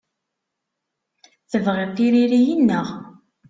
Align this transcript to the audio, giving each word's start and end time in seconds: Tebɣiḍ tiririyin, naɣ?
Tebɣiḍ 1.51 1.89
tiririyin, 1.97 2.61
naɣ? 2.67 2.87